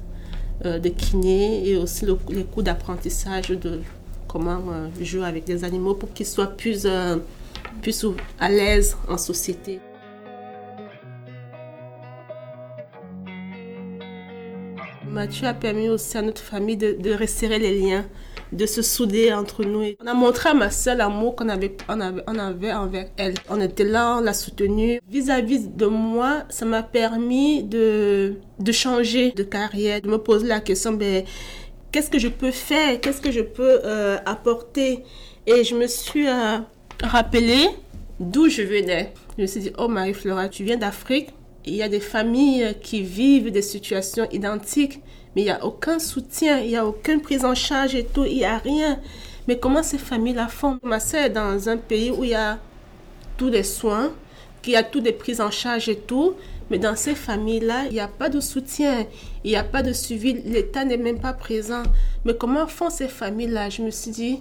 de 0.62 0.89
kiné 0.89 1.69
et 1.69 1.77
aussi 1.77 2.06
les 2.31 2.45
cours 2.45 2.62
d'apprentissage 2.62 3.49
de 3.49 3.81
comment 4.35 4.62
euh, 4.73 4.89
jouer 5.01 5.27
avec 5.27 5.45
des 5.45 5.62
animaux 5.62 5.95
pour 5.95 6.12
qu'ils 6.12 6.27
soient 6.27 6.49
plus, 6.49 6.87
euh, 6.87 7.19
plus 7.83 8.05
à 8.41 8.49
l'aise 8.49 8.97
en 9.09 9.17
société. 9.17 9.79
Mathieu 15.14 15.46
a 15.46 15.55
permis 15.55 15.88
aussi 15.88 16.19
à 16.19 16.22
notre 16.22 16.43
famille 16.43 16.76
de, 16.76 17.14
resserrer 17.14 17.61
les 17.61 17.78
liens, 17.78 18.05
de 18.50 18.66
se 18.66 18.82
souder 18.82 19.32
entre 19.32 19.64
nous. 19.64 19.84
On 20.02 20.06
a 20.08 20.12
montré 20.12 20.49
à 20.49 20.55
ma 20.55 20.70
soeur 20.70 20.96
l'amour 20.96 21.37
qu'on 21.37 21.49
avait, 21.49 21.76
envers 21.88 23.06
elle. 23.16 23.34
On 23.49 23.61
était 23.61 23.84
là, 23.84 24.16
on 24.19 24.22
l'a 24.22 24.34
soutenue. 24.34 24.99
Vis-à-vis 25.08 25.69
de 25.69 25.87
moi, 25.87 26.43
ça 26.49 26.64
m'a 26.64 26.82
permis 26.82 27.62
de, 27.62 28.34
changer 28.72 29.31
de 29.31 29.44
carrière, 29.44 30.00
de 30.00 30.08
me 30.08 30.19
poser 30.19 30.49
la 30.49 30.58
question, 30.58 30.93
ben, 30.93 31.22
qu'est-ce 31.93 32.10
que 32.10 32.19
je 32.19 32.28
peux 32.28 32.50
faire, 32.50 33.00
qu'est-ce 33.00 33.20
que 33.20 33.31
je 33.31 33.43
peux 33.43 33.81
euh, 33.84 34.19
apporter? 34.26 35.05
Et 35.46 35.62
je 35.62 35.76
me 35.76 35.87
suis 35.87 36.26
euh, 36.26 36.58
rappelé 37.05 37.69
d'où 38.19 38.49
je 38.49 38.62
venais. 38.62 39.12
Je 39.37 39.43
me 39.43 39.46
suis 39.46 39.60
dit, 39.60 39.72
oh 39.78 39.87
Marie-Flora, 39.87 40.49
tu 40.49 40.64
viens 40.64 40.76
d'Afrique. 40.76 41.28
Il 41.66 41.75
y 41.75 41.82
a 41.82 41.88
des 41.88 42.00
familles 42.00 42.76
qui 42.82 43.02
vivent 43.02 43.50
des 43.50 43.62
situations 43.62 44.28
identiques, 44.31 45.00
mais 45.34 45.43
il 45.43 45.44
n'y 45.46 45.50
a 45.50 45.64
aucun 45.64 45.99
soutien, 45.99 46.58
il 46.61 46.69
n'y 46.69 46.76
a 46.76 46.87
aucune 46.87 47.22
prise 47.22 47.44
en 47.44 47.55
charge 47.55 47.94
et 47.94 48.05
tout, 48.05 48.25
il 48.25 48.37
n'y 48.37 48.44
a 48.44 48.58
rien. 48.58 49.00
Mais 49.48 49.58
comment 49.58 49.82
ces 49.82 49.98
familles-là 49.98 50.48
font? 50.48 50.79
Ma 50.82 51.00
sœur 51.00 51.24
est 51.24 51.31
dans 51.31 51.69
un 51.69 51.77
pays 51.79 52.10
où 52.10 52.22
il 52.22 52.31
y 52.31 52.34
a 52.34 52.58
tous 53.36 53.48
les 53.48 53.62
soins, 53.62 54.12
qu'il 54.62 54.74
y 54.74 54.77
a 54.77 54.82
toutes 54.82 55.05
les 55.05 55.12
prises 55.12 55.41
en 55.41 55.50
charge 55.50 55.89
et 55.89 55.96
tout, 55.96 56.34
mais 56.70 56.79
dans 56.79 56.96
ces 56.96 57.15
familles-là, 57.15 57.84
il 57.86 57.93
n'y 57.93 58.00
a 58.00 58.08
pas 58.08 58.29
de 58.29 58.41
soutien, 58.41 59.06
il 59.43 59.50
n'y 59.50 59.56
a 59.56 59.65
pas 59.65 59.82
de 59.82 59.93
suivi, 59.93 60.34
l'État 60.44 60.84
n'est 60.84 60.96
même 60.96 61.20
pas 61.20 61.32
présent. 61.32 61.82
Mais 62.24 62.34
comment 62.34 62.67
font 62.67 62.91
ces 62.91 63.08
familles-là? 63.08 63.70
Je 63.70 63.82
me 63.82 63.91
suis 63.91 64.10
dit, 64.10 64.41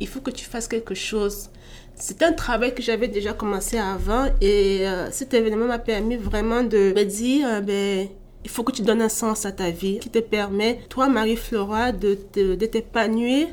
il 0.00 0.08
faut 0.08 0.20
que 0.20 0.30
tu 0.30 0.44
fasses 0.44 0.68
quelque 0.68 0.94
chose. 0.94 1.50
C'est 1.94 2.22
un 2.22 2.32
travail 2.32 2.74
que 2.74 2.82
j'avais 2.82 3.08
déjà 3.08 3.32
commencé 3.32 3.78
avant 3.78 4.26
et 4.40 4.88
euh, 4.88 5.10
cet 5.10 5.34
événement 5.34 5.66
m'a 5.66 5.78
permis 5.78 6.16
vraiment 6.16 6.62
de 6.62 6.92
me 6.96 7.04
dire, 7.04 7.46
euh, 7.48 7.60
ben, 7.60 8.08
il 8.44 8.50
faut 8.50 8.64
que 8.64 8.72
tu 8.72 8.82
donnes 8.82 9.02
un 9.02 9.08
sens 9.08 9.46
à 9.46 9.52
ta 9.52 9.70
vie 9.70 9.98
qui 9.98 10.10
te 10.10 10.18
permet, 10.18 10.80
toi 10.88 11.08
Marie-Flora, 11.08 11.92
de, 11.92 12.18
de, 12.34 12.66
t'épanouir 12.66 13.46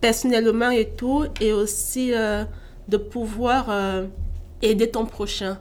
personnellement 0.00 0.70
et 0.70 0.90
tout, 0.96 1.24
et 1.40 1.52
aussi 1.52 2.12
euh, 2.14 2.44
de 2.88 2.96
pouvoir 2.96 3.70
aider 4.60 4.90
ton 4.90 5.06
prochain. 5.06 5.58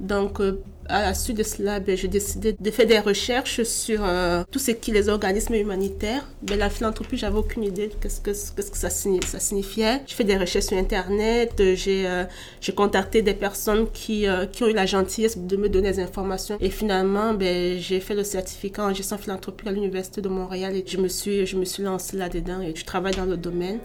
Donc, 0.00 0.40
à 0.88 1.02
la 1.02 1.14
suite 1.14 1.36
de 1.36 1.42
cela, 1.42 1.80
ben, 1.80 1.96
j'ai 1.96 2.08
décidé 2.08 2.54
de 2.58 2.70
faire 2.70 2.86
des 2.86 2.98
recherches 2.98 3.62
sur 3.62 4.00
euh, 4.02 4.42
tout 4.50 4.58
ce 4.58 4.70
qui 4.70 4.90
les 4.90 5.08
organismes 5.08 5.54
humanitaires. 5.54 6.26
Ben, 6.42 6.58
la 6.58 6.70
philanthropie, 6.70 7.16
j'avais 7.16 7.38
aucune 7.38 7.64
idée 7.64 7.88
de 7.88 7.94
qu'est-ce 7.94 8.20
que, 8.20 8.32
ça, 8.32 8.90
signifiait. 8.90 10.02
J'ai 10.06 10.14
fait 10.14 10.24
des 10.24 10.36
recherches 10.36 10.66
sur 10.66 10.78
Internet, 10.78 11.52
j'ai, 11.74 12.06
euh, 12.06 12.24
j'ai 12.60 12.72
contacté 12.72 13.22
des 13.22 13.34
personnes 13.34 13.90
qui, 13.92 14.26
euh, 14.26 14.46
qui 14.46 14.64
ont 14.64 14.68
eu 14.68 14.72
la 14.72 14.86
gentillesse 14.86 15.36
de 15.36 15.56
me 15.56 15.68
donner 15.68 15.92
des 15.92 16.00
informations. 16.00 16.56
Et 16.60 16.70
finalement, 16.70 17.34
ben, 17.34 17.78
j'ai 17.78 18.00
fait 18.00 18.14
le 18.14 18.24
certificat 18.24 18.86
en 18.86 18.94
gestion 18.94 19.18
philanthropique 19.18 19.66
à 19.68 19.72
l'Université 19.72 20.22
de 20.22 20.28
Montréal 20.28 20.74
et 20.74 20.84
je 20.86 20.96
me 20.96 21.08
suis, 21.08 21.46
je 21.46 21.56
me 21.56 21.64
suis 21.64 21.82
lancée 21.82 22.16
là-dedans 22.16 22.60
et 22.62 22.74
je 22.74 22.84
travaille 22.84 23.14
dans 23.14 23.26
le 23.26 23.36
domaine. 23.36 23.78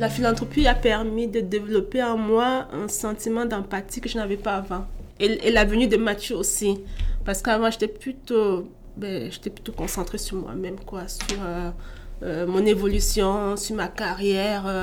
La 0.00 0.08
philanthropie 0.08 0.66
a 0.66 0.74
permis 0.74 1.28
de 1.28 1.40
développer 1.40 2.02
en 2.02 2.16
moi 2.16 2.68
un 2.72 2.88
sentiment 2.88 3.44
d'empathie 3.44 4.00
que 4.00 4.08
je 4.08 4.16
n'avais 4.16 4.38
pas 4.38 4.54
avant. 4.54 4.86
Et, 5.18 5.50
la 5.50 5.66
venue 5.66 5.88
de 5.88 5.98
Mathieu 5.98 6.36
aussi. 6.36 6.80
Parce 7.22 7.42
qu'avant, 7.42 7.70
j'étais 7.70 7.86
plutôt, 7.86 8.66
ben, 8.96 9.28
plutôt 9.28 9.72
concentrée 9.72 10.16
sur 10.16 10.38
moi-même, 10.38 10.80
quoi, 10.86 11.06
sur 11.06 11.36
euh, 11.44 11.70
euh, 12.22 12.46
mon 12.46 12.64
évolution, 12.64 13.58
sur 13.58 13.76
ma 13.76 13.88
carrière, 13.88 14.66
euh, 14.66 14.82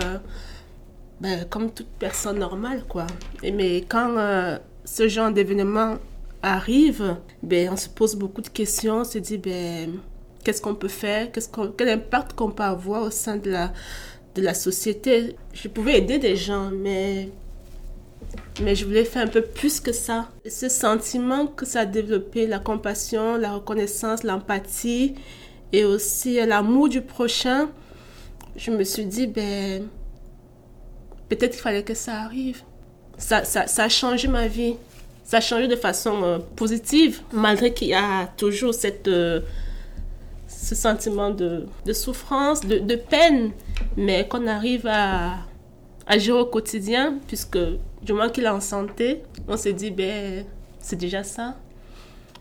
ben, 1.19 1.45
comme 1.49 1.71
toute 1.71 1.89
personne 1.97 2.37
normale, 2.37 2.83
quoi. 2.87 3.07
Et, 3.41 3.51
mais 3.51 3.77
quand 3.89 4.59
ce 4.85 5.07
genre 5.07 5.31
d'événement 5.31 5.95
arrive, 6.43 7.15
ben, 7.41 7.69
on 7.71 7.75
se 7.75 7.89
pose 7.89 8.15
beaucoup 8.15 8.43
de 8.43 8.49
questions, 8.49 8.97
on 8.97 9.03
se 9.03 9.17
dit, 9.17 9.39
ben, 9.39 9.93
qu'est-ce 10.43 10.61
qu'on 10.61 10.75
peut 10.75 10.87
faire, 10.87 11.31
qu'est-ce 11.31 11.49
quel 11.75 11.89
impact 11.89 12.33
qu'on 12.33 12.51
peut 12.51 12.61
avoir 12.61 13.01
au 13.01 13.09
sein 13.09 13.37
de 13.37 13.49
la, 13.49 13.73
de 14.37 14.45
la 14.45 14.53
société. 14.53 15.35
Je 15.53 15.67
pouvais 15.67 15.97
aider 15.97 16.19
des 16.19 16.35
gens, 16.35 16.69
mais, 16.71 17.29
mais 18.61 18.75
je 18.75 18.85
voulais 18.85 19.03
faire 19.03 19.23
un 19.23 19.27
peu 19.27 19.41
plus 19.41 19.79
que 19.79 19.91
ça. 19.91 20.29
ce 20.47 20.69
sentiment 20.69 21.47
que 21.47 21.65
ça 21.65 21.81
a 21.81 21.85
développé, 21.85 22.47
la 22.47 22.59
compassion, 22.59 23.35
la 23.35 23.53
reconnaissance, 23.53 24.23
l'empathie 24.23 25.15
et 25.73 25.83
aussi 25.83 26.35
l'amour 26.45 26.87
du 26.87 27.01
prochain, 27.01 27.69
je 28.55 28.71
me 28.71 28.83
suis 28.83 29.05
dit, 29.05 29.27
ben, 29.27 29.87
peut-être 31.29 31.51
qu'il 31.51 31.61
fallait 31.61 31.83
que 31.83 31.93
ça 31.93 32.21
arrive. 32.21 32.61
Ça, 33.17 33.43
ça, 33.43 33.83
a 33.83 33.89
changé 33.89 34.27
ma 34.27 34.47
vie. 34.47 34.75
Ça 35.23 35.37
a 35.37 35.41
changé 35.41 35.67
de 35.67 35.75
façon 35.75 36.23
euh, 36.23 36.37
positive, 36.55 37.21
malgré 37.33 37.73
qu'il 37.73 37.89
y 37.89 37.93
a 37.93 38.27
toujours 38.37 38.73
cette, 38.73 39.07
euh, 39.07 39.41
ce 40.57 40.75
sentiment 40.75 41.29
de, 41.29 41.65
de 41.85 41.93
souffrance, 41.93 42.61
de, 42.61 42.79
de, 42.79 42.95
peine, 42.95 43.51
mais 43.95 44.27
qu'on 44.27 44.47
arrive 44.47 44.87
à, 44.87 45.35
à 46.07 46.17
gérer 46.17 46.39
au 46.39 46.45
quotidien, 46.45 47.19
puisque 47.27 47.59
du 48.01 48.13
moment 48.13 48.29
qu'il 48.29 48.43
est 48.45 48.49
en 48.49 48.59
santé, 48.59 49.21
on 49.47 49.55
s'est 49.55 49.73
dit, 49.73 49.91
ben, 49.91 50.45
c'est 50.79 50.95
déjà 50.95 51.23
ça. 51.23 51.55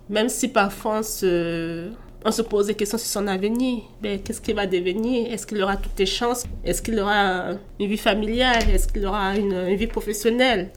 Même 0.09 0.29
si 0.29 0.49
parfois 0.49 1.01
on 1.01 1.03
se, 1.03 1.91
on 2.25 2.31
se 2.31 2.43
pose 2.43 2.69
des 2.69 2.75
questions 2.75 2.99
sur 2.99 3.09
son 3.09 3.27
avenir. 3.27 3.83
Ben, 4.01 4.21
qu'est-ce 4.21 4.41
qu'il 4.41 4.55
va 4.55 4.67
devenir? 4.67 5.31
Est-ce 5.33 5.47
qu'il 5.47 5.63
aura 5.63 5.77
toutes 5.77 5.99
les 5.99 6.07
chances? 6.07 6.45
Est-ce 6.65 6.81
qu'il 6.81 6.99
aura 6.99 7.51
une 7.79 7.89
vie 7.89 7.99
familiale? 7.99 8.71
Est-ce 8.71 8.89
qu'il 8.89 9.05
aura 9.05 9.37
une, 9.37 9.53
une, 9.53 9.77
vie 9.77 9.87
professionnelle? 9.87 10.71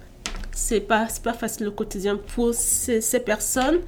C'est 0.61 0.81
pas, 0.81 1.07
pas 1.23 1.33
facile 1.33 1.67
au 1.69 1.71
quotidien 1.71 2.17
pour 2.17 2.53
ces, 2.53 3.01
personnes 3.25 3.79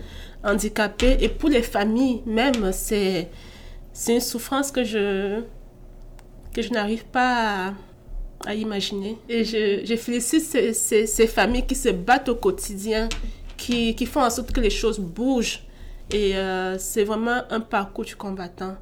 handicapées 0.42 1.18
et 1.20 1.28
pour 1.28 1.50
les 1.50 1.62
familles 1.62 2.22
même. 2.26 2.72
C'est, 2.72 3.30
c'est 3.92 4.14
une 4.16 4.22
souffrance 4.22 4.72
que 4.72 4.84
je, 4.84 5.42
que 6.54 6.62
je 6.62 6.70
n'arrive 6.70 7.06
pas 7.06 7.74
à, 8.46 8.56
imaginer. 8.56 9.18
Et 9.28 9.44
je, 9.44 9.82
je 9.86 9.96
félicite 9.98 10.44
ces, 10.44 10.74
ces, 10.74 11.06
ces, 11.06 11.28
familles 11.28 11.68
qui 11.68 11.76
se 11.76 11.90
battent 11.90 12.30
au 12.30 12.36
quotidien, 12.36 13.10
qui, 13.58 13.94
qui 13.94 14.06
font 14.06 14.24
en 14.24 14.30
sorte 14.30 14.52
que 14.52 14.62
les 14.62 14.72
choses 14.72 14.98
bougent 14.98 15.64
et 16.10 16.38
euh, 16.38 16.78
c'est 16.78 17.04
vraiment 17.04 17.42
un 17.50 17.60
parcours 17.60 18.06
du 18.06 18.16
combattant. 18.16 18.78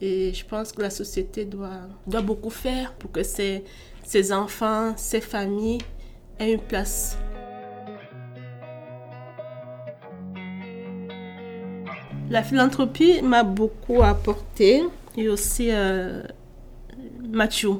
Et 0.00 0.32
je 0.34 0.44
pense 0.44 0.72
que 0.72 0.82
la 0.82 0.90
société 0.90 1.44
doit, 1.44 1.88
doit 2.06 2.22
beaucoup 2.22 2.50
faire 2.50 2.92
pour 2.94 3.12
que 3.12 3.22
ces, 3.22 3.64
ces 4.02 4.32
enfants, 4.32 4.94
ces 4.96 5.20
familles 5.20 5.80
une 6.46 6.60
place. 6.60 7.16
La 12.30 12.42
philanthropie 12.42 13.22
m'a 13.22 13.42
beaucoup 13.42 14.02
apporté 14.02 14.84
et 15.16 15.28
aussi 15.28 15.68
euh, 15.70 16.22
Mathieu. 17.28 17.78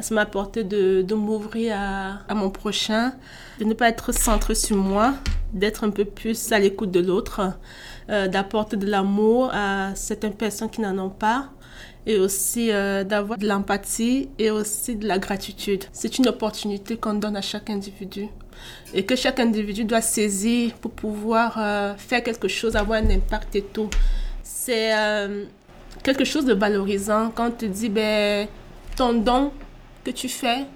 Ça 0.00 0.14
m'a 0.14 0.22
apporté 0.22 0.64
de, 0.64 1.14
m'ouvrir 1.14 1.76
à, 1.76 2.18
à, 2.28 2.34
mon 2.34 2.50
prochain, 2.50 3.12
de 3.58 3.64
ne 3.64 3.74
pas 3.74 3.88
être 3.88 4.12
centré 4.12 4.54
sur 4.54 4.76
moi, 4.76 5.14
d'être 5.52 5.84
un 5.84 5.90
peu 5.90 6.04
plus 6.04 6.52
à 6.52 6.58
l'écoute 6.58 6.90
de 6.90 7.00
l'autre, 7.00 7.52
euh, 8.08 8.28
d'apporter 8.28 8.76
de 8.76 8.86
l'amour 8.86 9.50
à 9.52 9.94
certaines 9.94 10.34
personnes 10.34 10.70
qui 10.70 10.80
n'en 10.80 10.98
ont 10.98 11.10
pas 11.10 11.50
et 12.06 12.18
aussi 12.18 12.70
euh, 12.70 13.04
d'avoir 13.04 13.38
de 13.38 13.46
l'empathie 13.46 14.28
et 14.38 14.50
aussi 14.50 14.96
de 14.96 15.06
la 15.06 15.18
gratitude. 15.18 15.84
C'est 15.92 16.18
une 16.18 16.28
opportunité 16.28 16.96
qu'on 16.96 17.14
donne 17.14 17.36
à 17.36 17.42
chaque 17.42 17.70
individu 17.70 18.28
et 18.94 19.04
que 19.04 19.16
chaque 19.16 19.40
individu 19.40 19.84
doit 19.84 20.00
saisir 20.00 20.74
pour 20.74 20.90
pouvoir 20.90 21.56
euh, 21.58 21.94
faire 21.96 22.22
quelque 22.22 22.48
chose, 22.48 22.76
avoir 22.76 23.02
un 23.02 23.10
impact 23.10 23.56
et 23.56 23.62
tout. 23.62 23.88
C'est 24.42 24.94
euh, 24.94 25.44
quelque 26.02 26.24
chose 26.24 26.44
de 26.44 26.54
valorisant 26.54 27.30
quand 27.34 27.58
tu 27.58 27.68
dis 27.68 27.88
ben 27.88 28.48
ton 28.96 29.14
don 29.14 29.52
que 30.04 30.10
tu 30.10 30.28
fais 30.28 30.66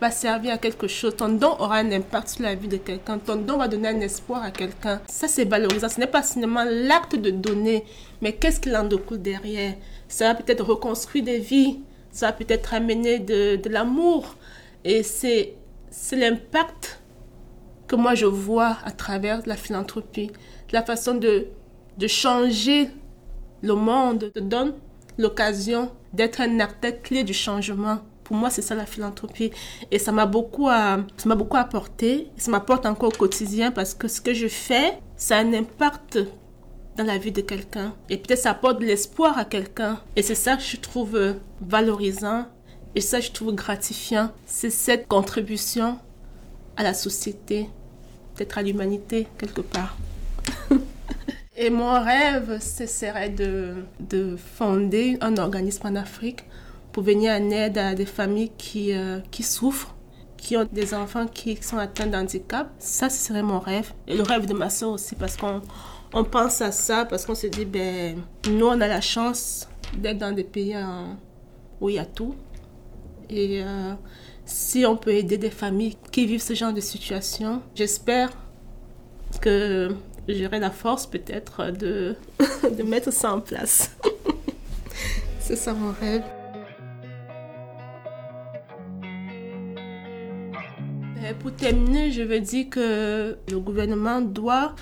va 0.00 0.10
servir 0.10 0.54
à 0.54 0.58
quelque 0.58 0.88
chose. 0.88 1.16
Ton 1.16 1.28
don 1.28 1.56
aura 1.58 1.76
un 1.76 1.92
impact 1.92 2.28
sur 2.28 2.42
la 2.42 2.54
vie 2.54 2.68
de 2.68 2.76
quelqu'un. 2.78 3.18
Ton 3.18 3.36
don 3.36 3.58
va 3.58 3.68
donner 3.68 3.88
un 3.88 4.00
espoir 4.00 4.42
à 4.42 4.50
quelqu'un. 4.50 5.00
Ça, 5.06 5.28
c'est 5.28 5.44
valorisant. 5.44 5.88
Ce 5.88 6.00
n'est 6.00 6.06
pas 6.06 6.22
seulement 6.22 6.64
l'acte 6.68 7.16
de 7.16 7.30
donner, 7.30 7.84
mais 8.20 8.32
qu'est-ce 8.32 8.60
qu'il 8.60 8.76
en 8.76 8.84
découle 8.84 9.22
derrière. 9.22 9.74
Ça 10.14 10.32
va 10.32 10.34
peut-être 10.36 10.62
reconstruire 10.62 11.24
des 11.24 11.40
vies. 11.40 11.80
Ça 12.12 12.26
va 12.26 12.32
peut-être 12.34 12.72
amener 12.72 13.18
de, 13.18 13.68
l'amour. 13.68 14.36
Et 14.84 15.02
c'est, 15.02 15.56
c'est 15.90 16.14
l'impact 16.14 17.00
que 17.88 17.96
moi 17.96 18.14
je 18.14 18.26
vois 18.26 18.76
à 18.84 18.92
travers 18.92 19.42
la 19.44 19.56
philanthropie. 19.56 20.30
La 20.70 20.84
façon 20.84 21.16
de, 21.16 21.48
de 21.98 22.06
changer 22.06 22.90
le 23.60 23.74
monde 23.74 24.30
te 24.32 24.38
donne 24.38 24.74
l'occasion 25.18 25.90
d'être 26.12 26.40
un 26.40 26.60
acteur 26.60 26.92
clé 27.02 27.24
du 27.24 27.34
changement. 27.34 27.98
Pour 28.22 28.36
moi, 28.36 28.50
c'est 28.50 28.62
ça 28.62 28.76
la 28.76 28.86
philanthropie. 28.86 29.50
Et 29.90 29.98
ça 29.98 30.12
m'a 30.12 30.26
beaucoup, 30.26 30.68
ça 30.68 31.04
m'a 31.26 31.34
beaucoup 31.34 31.56
apporté. 31.56 32.28
Ça 32.36 32.52
m'apporte 32.52 32.86
encore 32.86 33.08
au 33.08 33.18
quotidien 33.18 33.72
parce 33.72 33.94
que 33.94 34.06
ce 34.06 34.20
que 34.20 34.32
je 34.32 34.46
fais, 34.46 34.96
ça 35.16 35.38
a 35.38 35.40
un 35.40 35.52
impact 35.54 36.20
dans 36.96 37.04
la 37.04 37.18
vie 37.18 37.32
de 37.32 37.40
quelqu'un. 37.40 37.94
Et 38.08 38.16
peut-être 38.16 38.40
ça 38.40 38.50
apporte 38.50 38.80
de 38.80 38.86
l'espoir 38.86 39.38
à 39.38 39.44
quelqu'un. 39.44 40.00
Et 40.16 40.22
c'est 40.22 40.34
ça 40.34 40.56
que 40.56 40.62
je 40.62 40.76
trouve 40.76 41.36
valorisant. 41.60 42.46
Et 42.94 43.00
ça, 43.00 43.20
je 43.20 43.32
trouve 43.32 43.54
gratifiant. 43.54 44.30
C'est 44.46 44.70
cette 44.70 45.08
contribution 45.08 45.98
à 46.76 46.82
la 46.82 46.94
société, 46.94 47.68
peut-être 48.34 48.58
à 48.58 48.62
l'humanité, 48.62 49.26
quelque 49.38 49.60
part. 49.60 49.96
Et 51.56 51.70
mon 51.70 52.02
rêve, 52.02 52.58
ce 52.60 52.86
serait 52.86 53.28
de, 53.28 53.76
de 54.00 54.36
fonder 54.36 55.16
un 55.20 55.36
organisme 55.36 55.86
en 55.86 55.94
Afrique 55.94 56.44
pour 56.90 57.04
venir 57.04 57.32
en 57.32 57.50
aide 57.50 57.78
à 57.78 57.94
des 57.94 58.06
familles 58.06 58.50
qui, 58.58 58.92
euh, 58.92 59.20
qui 59.30 59.44
souffrent, 59.44 59.94
qui 60.36 60.56
ont 60.56 60.68
des 60.70 60.94
enfants 60.94 61.26
qui 61.26 61.56
sont 61.62 61.78
atteints 61.78 62.06
d'handicap. 62.06 62.70
Ça, 62.78 63.08
ce 63.08 63.24
serait 63.24 63.42
mon 63.42 63.60
rêve. 63.60 63.92
Et 64.06 64.16
le 64.16 64.22
rêve 64.22 64.46
de 64.46 64.54
ma 64.54 64.68
soeur 64.68 64.90
aussi, 64.90 65.14
parce 65.14 65.36
qu'on 65.36 65.62
on 66.14 66.22
pense 66.22 66.60
à 66.60 66.70
ça, 66.70 67.04
parce 67.04 67.26
qu'on 67.26 67.34
se 67.34 67.48
dit, 67.48 67.64
ben, 67.64 68.22
nous, 68.48 68.66
on 68.66 68.80
a 68.80 68.86
la 68.86 69.00
chance 69.00 69.68
d'être 69.98 70.18
dans 70.18 70.32
des 70.32 70.44
pays 70.44 70.76
où 71.80 71.88
il 71.88 71.96
y 71.96 71.98
a 71.98 72.04
tout. 72.04 72.36
Et 73.28 73.62
euh, 73.62 73.94
si 74.44 74.86
on 74.86 74.96
peut 74.96 75.12
aider 75.12 75.38
des 75.38 75.50
familles 75.50 75.96
qui 76.12 76.26
vivent 76.26 76.42
ce 76.42 76.54
genre 76.54 76.72
de 76.72 76.80
situation, 76.80 77.62
j'espère 77.74 78.30
que 79.40 79.90
j'aurai 80.28 80.60
la 80.60 80.70
force 80.70 81.06
peut-être 81.06 81.72
de, 81.72 82.14
de 82.78 82.82
mettre 82.84 83.12
ça 83.12 83.34
en 83.34 83.40
place. 83.40 83.90
C'est 85.40 85.56
ça 85.56 85.74
mon 85.74 85.92
rêve. 86.00 86.22
Pour 91.40 91.54
terminer, 91.54 92.10
je 92.12 92.22
veux 92.22 92.40
dire 92.40 92.68
que 92.70 93.36
le 93.50 93.58
gouvernement 93.58 94.20
doit 94.20 94.74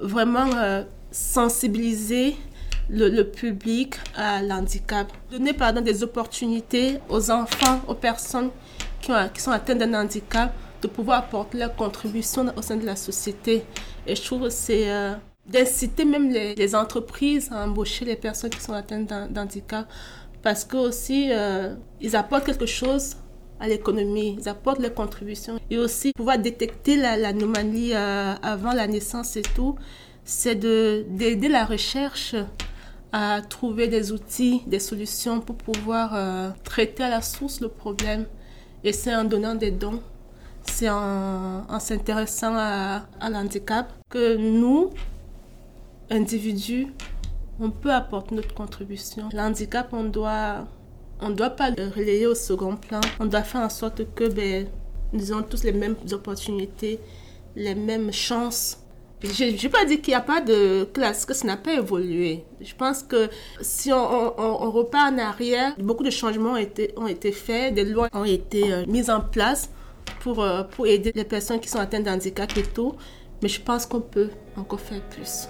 vraiment 0.00 0.48
euh, 0.56 0.82
sensibiliser 1.10 2.36
le, 2.88 3.22
public 3.22 3.96
à 4.16 4.42
l'handicap. 4.42 5.10
Donner 5.30 5.52
pardon, 5.52 5.80
des 5.80 6.02
opportunités 6.02 6.98
aux 7.08 7.30
enfants, 7.30 7.80
aux 7.88 7.94
personnes 7.94 8.50
qui, 9.00 9.10
ont, 9.10 9.28
qui 9.32 9.40
sont 9.40 9.50
atteintes 9.50 9.78
d'un 9.78 9.94
handicap, 9.94 10.54
de 10.82 10.88
pouvoir 10.88 11.18
apporter 11.20 11.58
leur 11.58 11.74
contribution 11.74 12.46
au 12.56 12.62
sein 12.62 12.76
de 12.76 12.86
la 12.86 12.96
société. 12.96 13.64
Et 14.06 14.14
je 14.14 14.22
trouve 14.22 14.42
que 14.42 14.50
c'est 14.50 14.90
euh, 14.90 15.14
d'inciter 15.46 16.04
même 16.04 16.30
les, 16.30 16.54
les, 16.54 16.74
entreprises 16.74 17.50
à 17.52 17.64
embaucher 17.64 18.04
les 18.04 18.16
personnes 18.16 18.50
qui 18.50 18.60
sont 18.60 18.72
atteintes 18.72 19.12
d'handicap 19.30 19.86
parce 20.46 20.64
que 20.64 20.76
aussi 20.76 21.28
euh, 21.32 21.74
ils 22.00 22.14
apportent 22.14 22.44
quelque 22.44 22.66
chose 22.66 23.16
à 23.60 23.68
l'économie, 23.68 24.36
ils 24.38 24.48
apportent 24.48 24.80
leurs 24.80 24.94
contributions. 24.94 25.58
Et 25.70 25.78
aussi 25.78 26.12
pouvoir 26.14 26.38
détecter 26.38 26.96
l'anomalie 26.96 27.90
la, 27.90 28.32
euh, 28.32 28.34
avant 28.42 28.72
la 28.72 28.86
naissance 28.86 29.36
et 29.36 29.42
tout, 29.42 29.76
c'est 30.24 30.56
d'aider 30.56 31.48
la 31.48 31.64
recherche 31.64 32.34
à 33.12 33.40
trouver 33.40 33.88
des 33.88 34.12
outils, 34.12 34.62
des 34.66 34.80
solutions 34.80 35.40
pour 35.40 35.56
pouvoir 35.56 36.14
euh, 36.14 36.50
traiter 36.64 37.04
à 37.04 37.08
la 37.08 37.22
source 37.22 37.60
le 37.60 37.68
problème. 37.68 38.26
Et 38.84 38.92
c'est 38.92 39.14
en 39.14 39.24
donnant 39.24 39.54
des 39.54 39.70
dons, 39.70 40.02
c'est 40.62 40.90
en, 40.90 41.80
s'intéressant 41.80 42.54
à 42.56 43.30
l'handicap 43.30 43.92
que 44.10 44.36
nous, 44.36 44.90
individus, 46.10 46.88
on 47.58 47.70
peut 47.70 47.92
apporter 47.92 48.34
notre 48.34 48.54
contribution. 48.54 49.28
L'handicap, 49.32 49.88
on 49.92 50.04
doit 50.04 50.66
on 51.20 51.30
ne 51.30 51.34
doit 51.34 51.50
pas 51.50 51.70
le 51.70 51.88
relayer 51.88 52.26
au 52.26 52.34
second 52.34 52.76
plan. 52.76 53.00
On 53.20 53.26
doit 53.26 53.42
faire 53.42 53.62
en 53.62 53.68
sorte 53.68 54.02
que 54.14 54.28
ben, 54.28 54.66
nous 55.12 55.32
ayons 55.32 55.42
tous 55.42 55.62
les 55.64 55.72
mêmes 55.72 55.96
opportunités, 56.12 57.00
les 57.54 57.74
mêmes 57.74 58.12
chances. 58.12 58.78
Je 59.22 59.44
ne 59.44 59.50
vais 59.56 59.68
pas 59.70 59.84
dire 59.86 60.00
qu'il 60.02 60.12
n'y 60.12 60.16
a 60.16 60.20
pas 60.20 60.42
de 60.42 60.84
classe, 60.92 61.24
que 61.24 61.32
ça 61.32 61.46
n'a 61.46 61.56
pas 61.56 61.72
évolué. 61.74 62.44
Je 62.60 62.74
pense 62.74 63.02
que 63.02 63.30
si 63.62 63.90
on, 63.92 64.40
on, 64.40 64.70
repart 64.70 65.12
en 65.12 65.18
arrière, 65.18 65.74
beaucoup 65.78 66.04
de 66.04 66.10
changements 66.10 66.52
ont 66.52 66.56
été, 66.56 66.92
ont 66.96 67.06
été 67.06 67.32
faits, 67.32 67.74
des 67.74 67.84
lois 67.84 68.08
ont 68.12 68.24
été 68.24 68.72
euh, 68.72 68.84
mises 68.86 69.08
en 69.08 69.20
place 69.20 69.70
pour, 70.20 70.42
euh, 70.42 70.64
pour 70.64 70.86
aider 70.86 71.12
les 71.14 71.24
personnes 71.24 71.60
qui 71.60 71.68
sont 71.68 71.78
atteintes 71.78 72.04
d'handicap 72.04 72.54
et 72.58 72.62
tout. 72.62 72.94
Mais 73.42 73.48
je 73.48 73.60
pense 73.60 73.86
qu'on 73.86 74.00
peut 74.02 74.28
encore 74.56 74.80
faire 74.80 75.02
plus. 75.08 75.48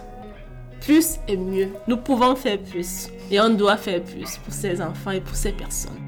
Plus 0.86 1.18
est 1.26 1.36
mieux. 1.36 1.70
Nous 1.88 1.96
pouvons 1.96 2.36
faire 2.36 2.60
plus 2.60 3.08
et 3.28 3.40
on 3.40 3.50
doit 3.50 3.76
faire 3.76 4.00
plus 4.04 4.38
pour 4.38 4.52
ces 4.52 4.80
enfants 4.80 5.10
et 5.10 5.20
pour 5.20 5.34
ces 5.34 5.50
personnes. 5.50 6.05